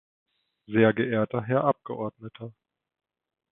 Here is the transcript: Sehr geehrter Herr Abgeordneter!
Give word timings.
Sehr 0.65 0.93
geehrter 0.95 1.43
Herr 1.43 1.63
Abgeordneter! 1.63 2.51